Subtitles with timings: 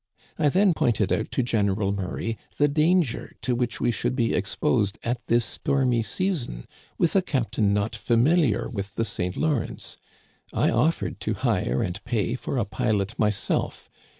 [0.45, 4.97] "I then pointed out to General Murray the danger to which we should be exposed
[5.03, 6.65] at this stormy season
[6.97, 9.37] with a captain not familiar with the St.
[9.37, 9.97] Lawrence.
[10.51, 13.91] I offered to hire and pay for a pilot myself.